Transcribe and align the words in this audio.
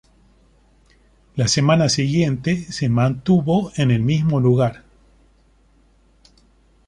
La 1.35 1.47
semana 1.47 1.87
siguiente 1.87 2.57
se 2.57 2.89
mantuvo 2.89 3.71
en 3.75 3.91
el 3.91 4.01
mismo 4.01 4.39
lugar. 4.39 4.83